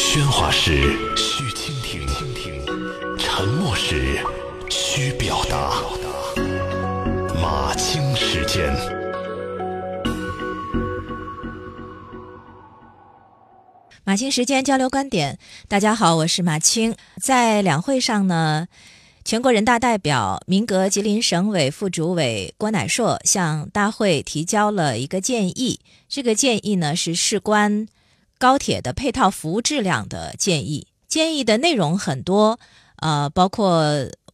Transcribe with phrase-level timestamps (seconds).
[0.00, 2.06] 喧哗时需倾听，
[3.18, 4.16] 沉默时
[4.70, 5.82] 需表达。
[7.42, 8.72] 马清时间，
[14.04, 15.36] 马清时间交流观点。
[15.66, 16.94] 大家好，我是马清。
[17.20, 18.68] 在两会上呢，
[19.24, 25.80] 全国人大代表、民革吉林省委副主委郭乃硕向大会提交了一个建议。
[26.08, 27.88] 这个建议呢是事关
[28.38, 30.86] 高铁的配套服务质量的建议。
[31.06, 32.58] 建议的内容很多，
[32.96, 33.82] 呃，包括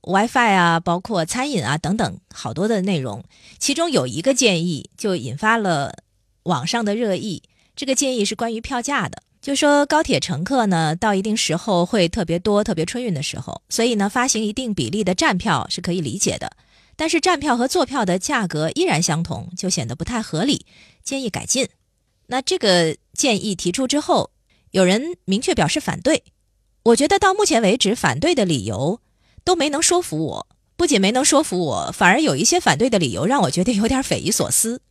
[0.02, 3.25] WiFi 啊，包括餐饮啊等等，好多的内容。
[3.59, 5.97] 其中有一个建议就引发了
[6.42, 7.42] 网上的热议。
[7.75, 9.23] 这个建议是关于票价的。
[9.41, 16.56] 就说高铁乘客呢，到一定时候会特别多，特别春运的时候，所以呢，发行一定比例的站票是可以理解的。
[16.97, 20.64] 但是站票和坐票的价格依然相同，就显得不太合理，
[21.02, 21.69] 建议改进。
[22.28, 24.30] 那这个建议提出之后，
[24.73, 26.24] 有人明确表示反对。
[26.82, 29.00] 我觉得到目前为止，反对的理由
[29.44, 34.83] 都没能说服我，不仅没能说服我，反而有一些反对的理由让我觉得有点匪夷所思。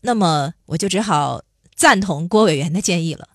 [0.00, 1.42] 那么我就只好
[1.74, 3.28] 赞同郭委员的建议了。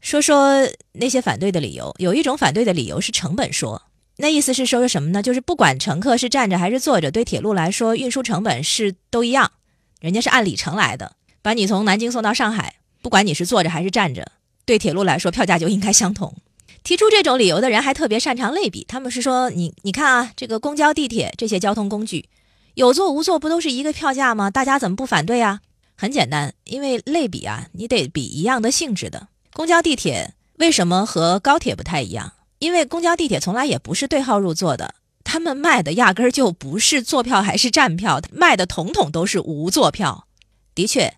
[0.00, 3.82] 说说那些反对的理由，有一种反对的理由是成本说，
[4.16, 5.22] 那意思是说什么呢？
[5.22, 9.52] 就是不管乘客是站着还是坐着，对铁路来说运输成本是都一样，
[10.00, 14.32] 人家是按里程来的，把你从南京送到上海，不管你是坐着还是站着，
[14.64, 16.34] 对铁路来说票价就应该相同。
[16.82, 22.30] 提出这种理由的人还特别擅长类比，他们是说你你看啊，这个公交、地铁这些交通工具，
[22.72, 24.50] 有坐无坐不都是一个票价吗？
[24.50, 25.60] 大家怎么不反对啊？
[25.94, 29.28] 很简单，因为类比啊，你得比一样的性质的。
[29.52, 32.32] 公交、地铁为什么和高铁不太一样？
[32.58, 34.94] 因为公交、地铁从来也不是对号入座的，
[35.24, 40.26] 他们卖的压根儿就不是坐票还是站票，卖的统统都是无座票。
[40.74, 41.14] 的确，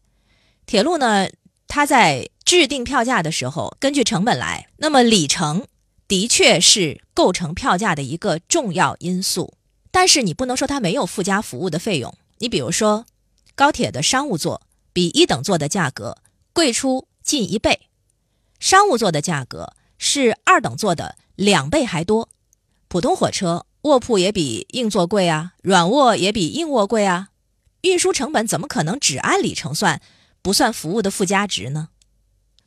[0.66, 1.28] 铁路呢，
[1.77, 5.66] 它在制定票价的时候根据成本来，那么里程
[6.08, 9.52] 的确是构成票价的一个重要因素。
[9.91, 12.16] 但是你不能说它没有附加服务的费用。
[12.38, 13.04] 你比如说，
[13.54, 14.62] 高铁的商务座
[14.94, 16.16] 比一等座的价格
[16.54, 17.91] 贵出近一倍。
[18.58, 22.31] 商务座的价格是二等座的两倍还多，
[22.88, 27.28] 普通火车卧铺也比硬座贵啊，软卧也比硬卧贵啊，
[27.82, 30.00] 运输成本怎么可能只按里程算，
[30.46, 31.88] 不算服务的附加值呢？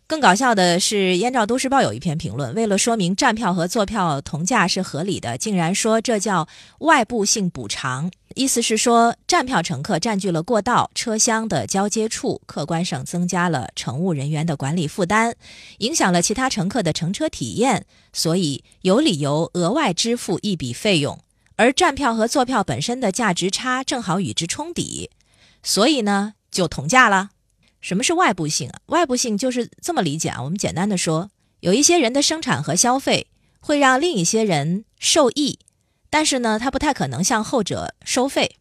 [0.05, 15.33] 更搞笑的是，《燕赵都市报》有一篇评论，为了说明站票和坐票同价是合理的，竟然说这叫外部性补偿，意思是说站票乘客占据了过道、车厢的交接处，客观上增加了乘务人员的管理负担，
[15.77, 21.17] 影响了其他乘客的乘车体验，所以有理由额外支付一笔费用。
[21.55, 25.09] 而站票和坐票本身的价值差正好与之冲抵，
[25.63, 27.29] 所以呢就同价了。
[27.81, 28.81] 什么是外部性啊？
[28.87, 30.43] 外部性就是这么理解啊。
[30.43, 31.29] 我们简单的说，
[31.61, 33.27] 有一些人的生产和消费
[33.59, 35.59] 会让另一些人受益，
[36.09, 38.57] 但是呢，他不太可能向后者收费，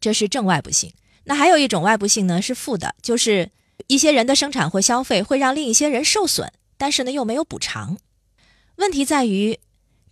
[0.00, 0.92] 这是正外部性。
[1.24, 3.50] 那还有一种外部性呢，是负的，就是
[3.86, 7.98] 一些人的生产或消费会让另一些人受损，但是呢又没有补偿。
[8.76, 9.60] 问题在于，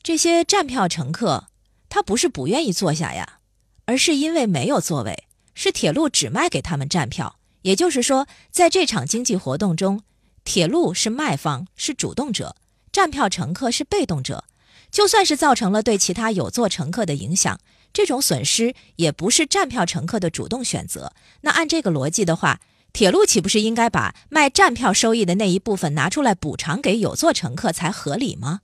[0.02, 1.48] 这些站票乘客
[1.88, 3.38] 他不是不愿意坐下呀，
[3.86, 7.37] 而是因为没有座位，是铁路只卖给他们站票。
[7.68, 10.00] 也就是说，在这场经济活动中，
[10.42, 12.54] 铁路是卖方，是主动者；
[12.90, 14.44] 站票乘客是被动者。
[14.90, 17.60] 就算是造成了对其他有座乘客的影响，
[17.92, 21.12] 这种损失也不是站票乘客的主动选择。
[21.42, 22.58] 那按这个逻辑的话，
[22.94, 28.60] 铁路岂不是应该把卖站票收益的那一部分拿出来补偿给有座乘客才合理吗？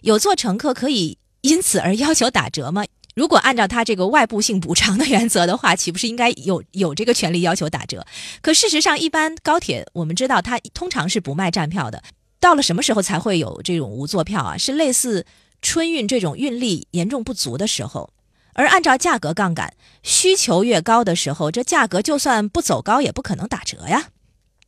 [0.00, 2.82] 有座乘客可以因此而要求打折吗？
[3.18, 8.06] 如果按照他这个外部性补偿的原则的话，岂不是应该有有这个权利要求打折？
[8.40, 12.00] 可事实上，一般高铁我们知道，它通常是不卖站票的。
[12.38, 14.56] 到了什么时候才会有这种无座票啊？
[14.56, 15.26] 是类似
[15.60, 18.10] 春运这种运力严重不足的时候。
[18.52, 19.74] 而按照价格杠杆，
[20.04, 24.10] 需求越高的时候，这价格就算不走高，也不可能打折呀。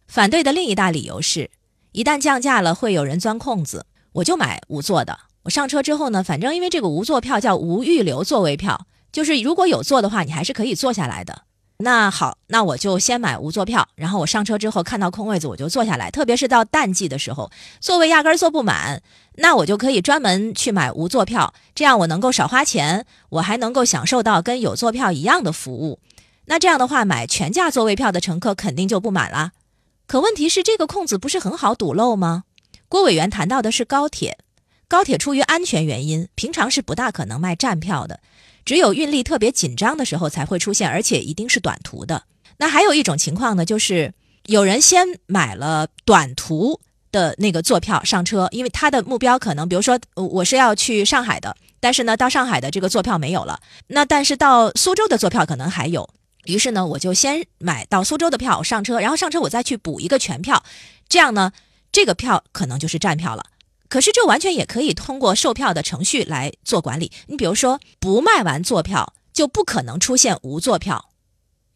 [0.08, 1.52] 反对的另一大理由是，
[1.92, 5.29] 一旦降价了，会有人钻空子，我就买无座的。
[5.44, 11.42] 我上车之后呢，反正因为这个无座票叫无预留座位票，就是如果有座的话，你还是可以坐下来的。
[11.78, 16.10] 那好，那我就先买无座票，然后我上车之后看到空位子我就坐下来。
[16.10, 17.50] 特别是到淡季的时候，
[17.80, 19.02] 座位压根儿坐不满，
[19.36, 26.00] 那我就可以专门去买无座票，这样我能够少花钱，我还能够享受到跟有座票一样的服务。
[26.44, 29.52] 那这样的话，买全价座位票的乘客肯定就不满了。
[30.06, 32.44] 可问题是，这个空子不是很好堵漏吗？
[32.90, 34.36] 郭委员谈到的是高铁。
[34.90, 38.18] 高铁出于安全原因，平常是不大可能卖站票的，
[38.64, 42.24] 只有运力特别紧张的时候才会出现，而且一定是短途的。
[42.56, 44.12] 那还有一种情况呢，就是
[44.46, 46.80] 有人先买了短途
[47.12, 56.10] 的那个坐票上车，因为他的目标可能，比如说我是要去上海的，但是呢，到上海的这个坐票没有了，那但是到苏州的坐票可能还有，
[56.46, 60.64] 于是呢，我就先买到苏州的票上车，然后上车我再去补一个全票，
[61.08, 61.52] 这样呢，
[61.92, 63.44] 这个票可能就是站票了。
[63.90, 67.12] 可是这完全也可以通过售票的程序来做管理。
[67.26, 71.10] 你比如说，不卖完坐票，就不可能出现无坐票。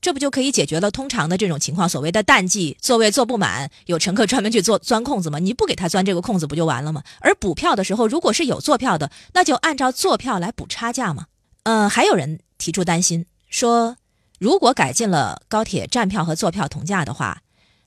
[0.01, 5.39] 这不就可以解决了通常的这种情况，所谓的淡季座位坐不满，有乘客专门去做钻空子吗？
[5.39, 7.03] 你不给他钻这个空子不就完了吗？
[7.21, 11.27] 而补票的时候，如果是有坐票的，那就按照坐票来补差价嘛。
[11.63, 13.97] 呃，还有人提出担心，说
[14.39, 17.41] 如果改进了高铁站票和坐票同价的话，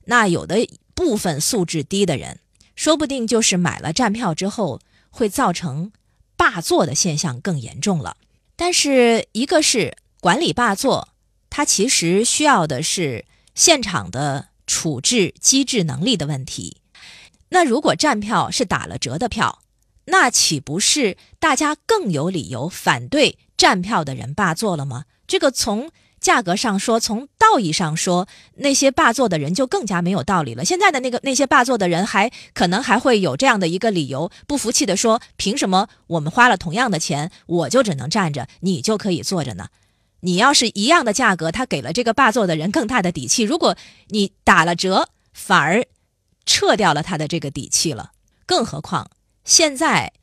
[0.05, 2.39] 那有的部分素质低的人，
[2.77, 4.79] 说不定就是买了站票之后
[5.09, 5.91] 会造成
[6.37, 8.15] 霸座的现象更严重了。
[8.55, 11.09] 但是一个是管理霸座。
[11.49, 13.25] 它其实需要的是
[13.55, 16.81] 现场的处置机制能力的问题。
[17.49, 19.63] 那如果站票是打了折的票，
[20.05, 25.05] 那岂不是大家更有理由反对站票的人霸座了吗？
[25.25, 25.89] 这个从
[26.19, 30.65] 价格上说，从道义上说，那些霸座的人就更加没有道理了。
[30.65, 39.67] 现在的那个那些霸座的人还可能还会有这样的一个理由，不服气的说：凭什么我们花了同样的钱，我就只能站着，你就可以坐着呢？
[40.21, 43.43] 你要是一样的价格，他给了这个霸座的人更大的底气。
[43.43, 43.77] 如果
[44.07, 45.85] 你打了折，反而
[46.45, 48.11] 撤掉了他的这个底气了。
[48.47, 49.11] 更何况
[49.45, 50.13] 现在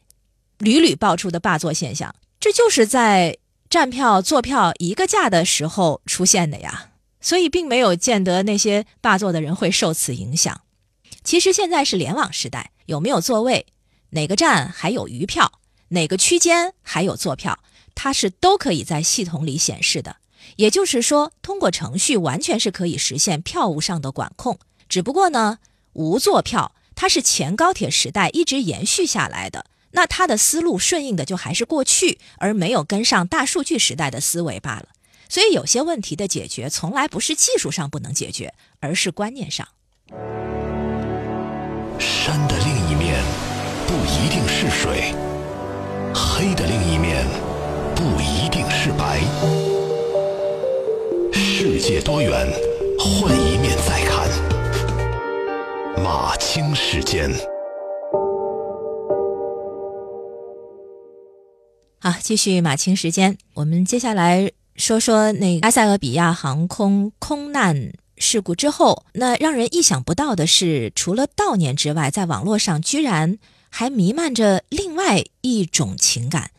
[0.59, 3.39] 屡屡爆出的霸座现象，这就是在
[3.75, 6.91] 站票坐票一个价的时候出现的呀。
[7.21, 10.61] 所以并没有见得那些霸座的人会受此影响。
[11.25, 13.67] 其实现在是联网时代，有没有座位，
[14.11, 17.59] 哪个站还有余票，哪个区间还有坐票。
[17.97, 20.19] 它是都可以在系统里显示的，
[20.55, 24.61] 也就是说，通过程序完全是可以实现票务上的管控。
[24.89, 25.59] 只不过呢，
[25.95, 34.89] 无座票它是前高铁时代一直延续下来的，那他的思路顺应的就还是过去，而没有跟上大数据时代的思维罢了。
[35.29, 39.67] 所以有些问题的解决，从来不是技术上不能解决，而是观念上。
[41.99, 43.23] 山的另一面
[43.87, 45.15] 不一定是水，
[46.15, 47.27] 黑的另一面。
[47.97, 49.21] 不一定是白，
[51.33, 52.53] 世界多元，
[52.99, 54.29] 换一面再看。
[56.03, 57.31] 马清时间，
[62.07, 63.39] 好，继续马清时间。
[63.55, 73.39] 我们接下来说说那埃塞俄比亚航空空难事故之后，那让人意想不到的是，除了悼念之外，在网络上居然
[73.71, 76.51] 还弥漫着另外一种情感。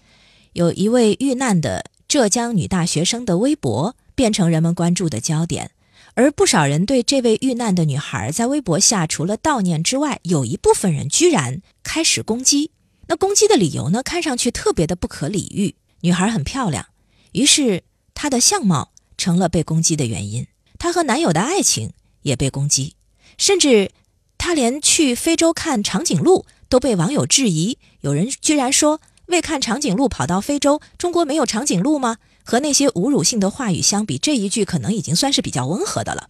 [0.53, 5.69] 有一位遇难的浙江女大学生的微博变成人们关注的焦点，
[6.15, 12.71] 而不少人对这位遇难的女孩在微博下除了悼念之外，有一部分人居然开始攻击。
[13.07, 14.01] 那攻击的理由呢？
[14.03, 15.75] 看上去特别的不可理喻。
[16.01, 16.87] 女孩很漂亮，
[17.31, 20.47] 于是她的相貌成了被攻击的原因。
[20.77, 21.91] 她和男友的爱情
[22.23, 22.95] 也被攻击，
[23.37, 23.91] 甚至
[24.37, 27.77] 她连去非洲看长颈鹿都被网友质疑。
[28.01, 29.01] 有人居然说。
[29.27, 30.79] 为看长颈鹿跑到非洲？
[30.99, 32.17] 中国没有长颈鹿吗？
[32.43, 36.29] 和那些侮辱性的话语相比，这一句可能已经算是比较温和的了。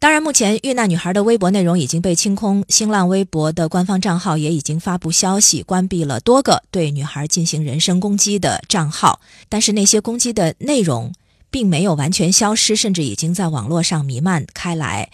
[0.00, 9.20] 当然，目前遇难女孩的微博内容已经被清空，新浪微博的官方账号也已经发布消息，关闭了多个对女孩进行人身攻击的账号。
[9.50, 11.12] 但是那些攻击的内容
[11.50, 15.10] 并没有完全消失，甚至已经在网络上弥漫开来。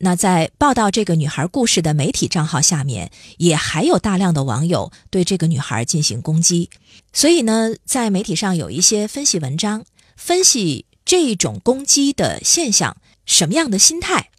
[0.00, 6.68] 那在报道这个女孩故事的媒体账号下面，也还有大量的网友对这个女孩进行攻击。
[7.14, 14.30] 所以呢，在媒体上有一些分析文章，分析这种攻击的现象，什么样的心态？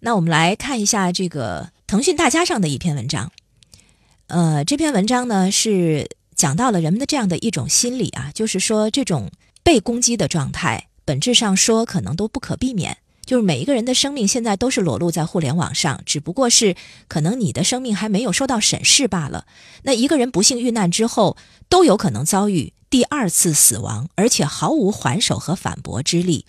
[0.00, 3.32] 那我们来看一下这个腾讯大家上的一篇文章。
[4.26, 9.30] 呃，这篇文章呢是讲到了人们的这样的一种心理啊，就是说这种
[9.62, 12.98] 被攻击的状态，本质上说可能都不可避免。
[13.24, 16.76] 就是每一个人的生命现在都是裸露在互联网上，只不过是
[17.08, 19.46] 可能你的生命还没有受到审视罢了。
[19.84, 21.38] 那一个人不幸遇难之后，
[21.70, 26.44] 都有可能遭遇第二次死亡，而且毫无还手和反驳之力。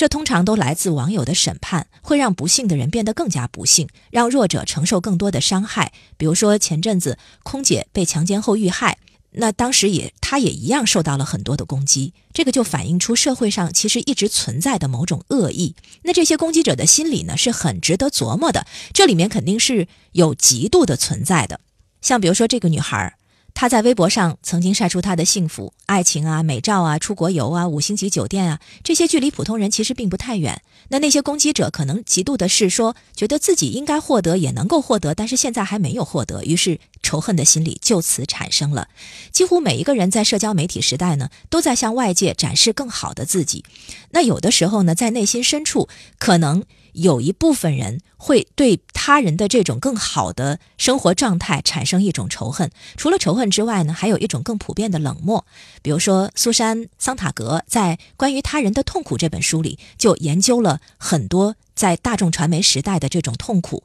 [0.00, 5.92] 这通常都来自网友的审判，会让不幸的人变得更加不幸，让弱者承受更多的伤害。
[6.16, 8.96] 比如说前阵子空姐被强奸后遇害。
[9.32, 15.74] 那当时也，她也一样受到了很多的攻击，这个就反映出社会上其实一直存在的某种恶意。
[16.04, 18.66] 那这些攻击者的心理呢，是很值得琢磨的。
[18.94, 21.60] 这里面肯定是有嫉妒的存在的。
[22.00, 23.16] 像比如说这个女孩，
[23.60, 30.62] 他在微博上曾经晒出他的幸福、爱情啊、美照啊、出国游啊、五星级酒店啊，这些距离普通人其实并不太远。
[30.88, 38.88] 那那些攻击者可能嫉妒的是说，觉得自己应该获得，也能够获得，但是现在还没有获得，于是仇恨的心理就此产生了。
[39.30, 43.66] 几乎每一个人在社交媒体时代呢，都在向外界展示更好的自己。
[44.12, 45.86] 那有的时候呢，在内心深处
[46.18, 46.64] 可能。
[46.92, 52.70] 有一部分人会对他人的这种更好的生活状态产生一种仇恨。
[52.96, 55.44] 除了仇恨之外呢，还有一种更普遍的冷漠。
[55.82, 63.82] 比如说，苏珊·桑塔格在《关于他人的痛苦》这本书里就研究了很多在大众传媒时代的这种痛苦。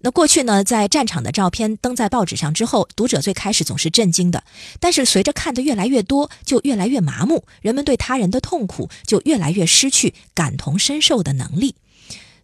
[0.00, 4.44] 那过去呢，在战场的照片登在报纸上之后，读者最开始总是震惊的，
[4.78, 11.74] 但是随着看的越来越多，就越来越麻木，人们对他人的痛苦就越来越失去感同身受的能力。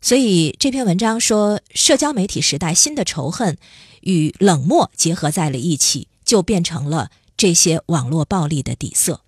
[0.02, 3.56] 所以这篇文章说，社交媒体时代新的仇恨
[4.00, 9.20] 与冷漠结合在了一起，就变成了这些网络暴力的底色。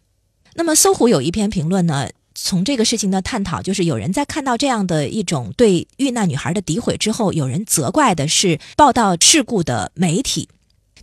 [0.55, 10.49] 那么，搜狐有一篇评论呢，从这个事情的探讨，就是有人在看到这样的一种对遇难女孩的诋毁之后，有人责怪的是报道事故的媒体。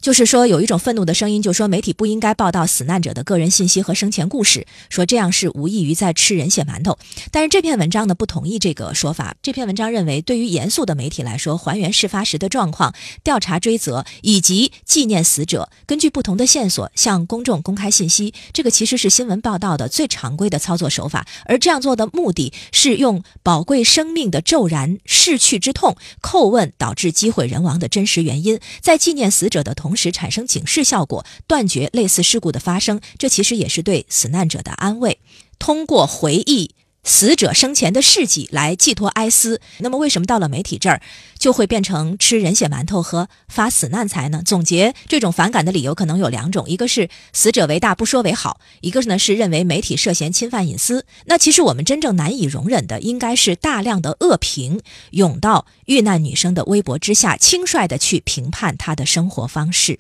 [0.02, 6.98] 就是说，有一种愤怒的声音，就说媒体不应该报道死难者的个人信息和生前故事，说这样是无异于在吃人血馒头。
[7.30, 9.36] 但是这篇文章呢，不同意这个说法。
[9.44, 21.28] 这篇文章认为，对于严肃的媒体来说，还原事发时的状况、调查追责以及纪念死者，根据不同的线索向公众公开信息，这个其实是新闻报道的最常规的操作手法。
[21.46, 29.91] 而这样做的目的是用宝贵生命的骤然逝去之痛叩问导致机毁人亡的真实原因，在纪念死者的同。
[29.92, 33.02] 同时产生警示效果，断绝类似事故的发生。
[33.18, 35.20] 这其实也是对死难者的安慰。
[35.60, 39.60] 通过回忆死者生前的事迹来寄托哀思。
[39.80, 41.02] 那么，为什么到了媒体这儿
[41.38, 44.44] 就会变成吃人血馒头和发死难财呢？
[44.46, 51.06] 总结这种反感的理由可能有两种：一个是死者为大不说为好；一个呢是认为媒体涉嫌侵犯隐私。
[51.26, 54.82] 那其实我们真正难以容忍的，应该是大量的恶评
[55.12, 55.66] 涌到。
[55.88, 60.00] 遇难女生的微博之下，轻率的去评判她的生活方式。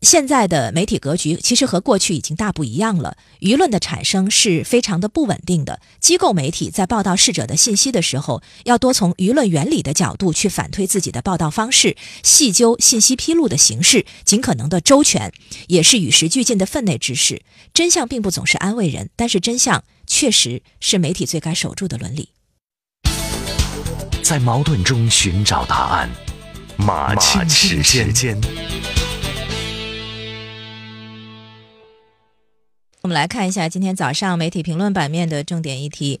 [0.00, 5.78] 现在的媒体格局其实和过去已经大不一样了，舆论的产生是非常的不稳定的。
[6.00, 15.32] 机构媒体在报道逝者的信息的时候，要多从舆论原理的角度去反推自己的报道方式，细究信息披露的形式，尽可能的周全，
[15.66, 17.42] 也是与时俱进的分内之事。
[17.74, 22.30] 真相并不总是安慰人，但是真相确实是媒体最该守住的伦理。
[24.22, 26.10] 在矛盾中寻找答案，
[26.78, 28.40] 马庆时间。
[33.02, 36.20] 我们来看一下今天早上媒体评论版面的重点议题。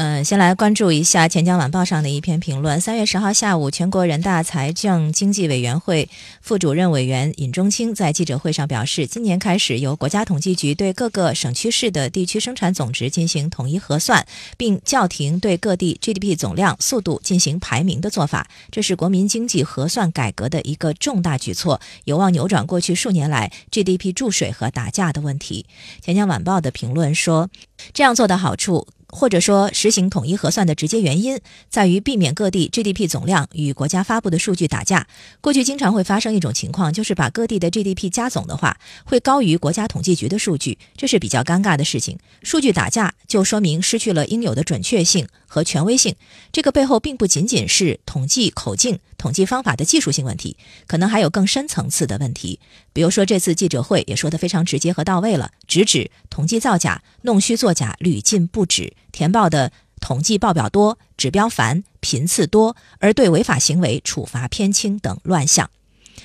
[0.00, 2.80] 嗯，先来关注一下《钱江晚报》上的一篇评论。
[2.80, 6.08] 三月十号下午，全国人大财政经济委员会
[6.40, 14.24] 副主任委员尹中青在记者会上表示，今年开始由国家统计局对各个省区市的地区生产总值进行统一核算，
[14.56, 18.48] 并叫停对各地 GDP 总量、速度进行排名的做法。
[18.70, 25.66] 这是国民经济核算改革的一个重大举措，有望扭转过去数年来 GDP 注水和打架的问题。
[26.00, 26.28] 钱江。
[26.30, 27.50] 《晚报》的评论说，
[27.92, 28.86] 这样做的好处。
[29.10, 35.06] 或者说，实行统一核算的直接原因在于避免各地 GDP 总量与国家发布的数据打架。
[35.40, 42.18] 过去经常会发生一种情况，就是把各地的 GDP 加总的话，会高于国家统计局的数据，这是比较尴尬的事情。
[42.42, 46.14] 数据打架就说明失去了应有的准确性和权威性。
[46.52, 50.56] 这个背后并不仅仅是统计口径、统计方法的技术性问题，
[50.86, 52.60] 可能还有更深层次的问题。
[52.92, 58.94] 比如说，这次记者会也说得非常直接和到位了，直指统计造假、弄虚作假屡禁不止。
[59.12, 65.68] 填报的统计报表多、指标繁、频次多，而对违法行为处罚偏轻等乱象。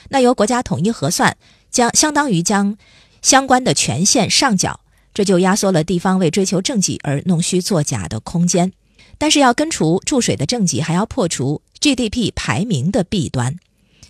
[0.10, 1.36] 那由国家统一核算，
[1.72, 2.78] 将相当于将
[3.24, 4.82] 相关的权限上缴，
[5.16, 8.72] 这就压缩了地方为追求政绩而弄虚作假的空间。
[9.18, 13.60] 但是要根除注水的政绩，还要破除 GDP 排名的弊端。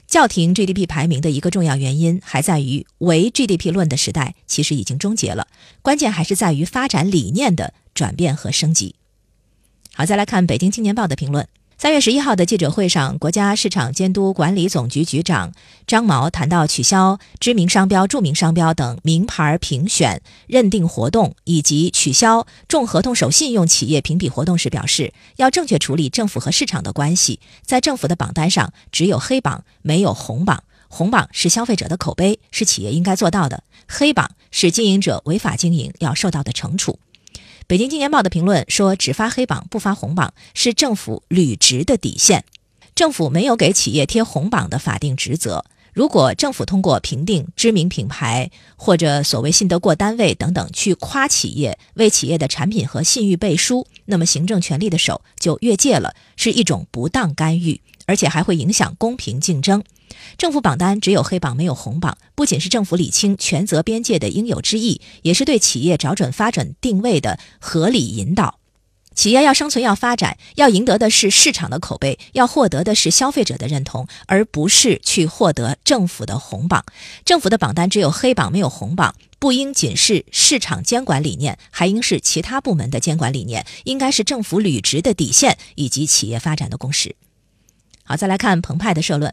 [0.05, 5.47] 叫停 GDP 排名的一个重要原因，还在于唯 GDP 论的时代其实已经终结了，
[5.81, 7.73] 关键还是在于发展理念的。
[7.95, 8.95] 转变和升级。
[9.93, 11.47] 好，再来看《北京青年报》的评论。
[11.83, 15.51] 三月十一号的记者会上，国家市场监督管理总局局长
[15.85, 27.41] 张毛谈到取消知名商标、著名商标等名牌评选认定活动，以及取消重合同守信用企业评比活动时，表示要正确处理政府和市场的关系。
[27.65, 30.63] 在政府的榜单上，只有黑榜，没有红榜。
[30.87, 33.57] 红榜是消费者的口碑，是企业应该做到的；
[33.89, 36.99] 黑榜是经营者违法经营要受到的惩处。
[37.73, 42.45] 北京青年报的评论说：“只发黑榜不发红榜是政府履职的底线。
[42.93, 45.65] 政府没有给企业贴红榜的法定职责。
[45.91, 59.83] 如果政府通过评定知名品牌或者所谓信得过单位等等去夸企业，为企业的产品和信誉背书，那么行政权力的手就越界了，是一种不当干预，而且还会影响公平竞争。
[60.37, 68.59] 政府榜单只有黑榜没有红榜，不仅是政府理清权责边界的应有之义，也是对企业找准发展定位的合理引导。
[69.15, 76.83] 企业要生存、要发展，要赢得的是市场的口碑，要获得的是消费者的认同，而不是去获得政府的红榜。
[77.23, 87.15] 政府的榜单只有黑榜没有红榜，不应仅是市场监管理念，还应是其他部门的监管理念，应该是政府履职的底线以及企业发展的共识。
[88.03, 89.31] 好，再来看澎湃的社论。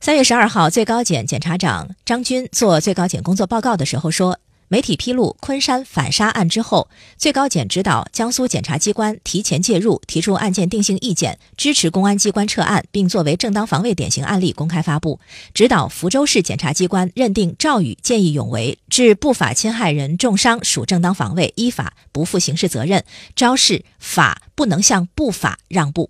[0.00, 4.38] 三月十二号，最高检检察长张军做最高检工作报告的时候说，
[4.68, 15.18] 媒体披露昆山反杀案之后，最高检指导江苏检察机关提前介入，提出案件定性意见，支持公安机关撤案，并作为正当防卫典型案例公开发布；
[15.52, 26.08] 指导福州市检察机关认定赵宇见义勇为，致不法侵害人重伤属正当防卫，依法不负刑事责任，昭示法不能向不法让步。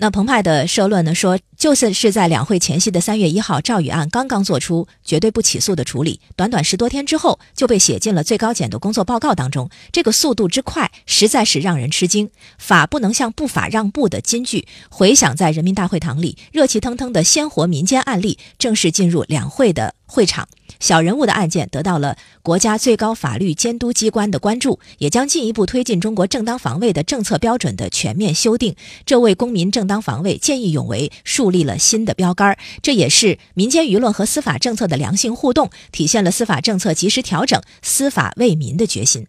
[0.00, 12.30] 那澎湃的社论呢说，就算是在两会前夕的三月一号，赵宇案刚刚做出绝对不起诉的处理，短短十多天之后就被写进了最高检的工作报告当中，这个速度之快，实在是让人吃惊。
[12.58, 20.48] 法不能向不法让步的金句，回响在人民大会堂里，热气腾腾的鲜活民间案例正式进入两会的会场。
[20.78, 28.76] 小人物的案件得到了国家最高法律监督机关的关注，也将进一步推进中国正当防卫的政策标准的全面修订。
[29.04, 39.26] 这为公民正当防卫见义勇为树树立了新的标杆，这也是民间舆论和司法政策的良性互动，体现了司法政策及时调整、司法为民的决心。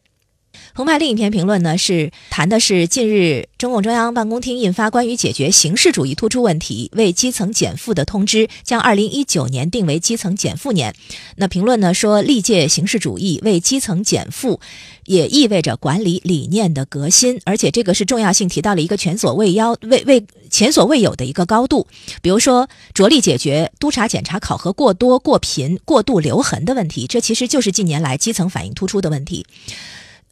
[0.73, 10.95] 澎湃另一篇评论呢，是谈的是近日中共中央办公厅印发关于解决形式主义突出问题、为基层减负的通知，将二零一九年定为基层减负年。
[11.35, 14.59] 那评论呢说，历届形式主义为基层减负，
[15.05, 21.87] 也意味着管理理念的革新，而且这个是重要性提到了一个前所未邀、未未前所未有的一个高度。
[22.21, 29.45] 比如说，着力解决督查检查考核过多、过频、过度留痕的问题，这其实就是近年来基层反映突出的问题。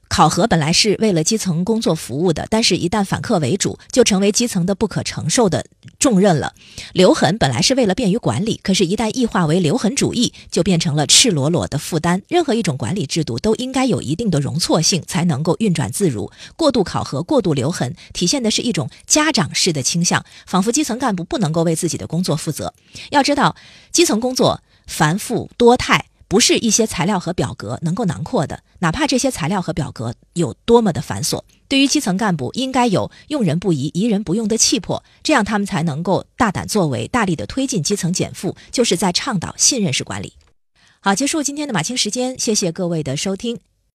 [0.09, 5.65] 考核本来是为了基层工作服务的，但是一旦反客为主，就成为基层的不可承受的
[5.99, 6.53] 重任了。
[6.93, 12.21] 留痕本来是为了便于管理，可是，一旦异化为留痕主义，就变成了赤裸裸的负担。
[12.27, 16.31] 任何一种管理制度都应该有一定的容错性，才能够运转自如。
[16.55, 22.73] 过度考核、过度留痕，体现的是一种家长式的倾向，仿佛基层干部不能够为自己的工作负责。
[23.11, 23.55] 要知道，
[23.91, 26.05] 基层工作繁复多态。
[26.27, 40.33] 不是一些材料和表格能够囊括的，哪怕这些材料和表格有多么的繁琐，对于基层干部应该有用人不疑、疑人不用的气魄，这样他们才能够大胆作为，大力的推进基层减负，就是在倡导信任式管理。
[40.99, 43.59] 好，结束今天的马清时间，谢谢各位的收听。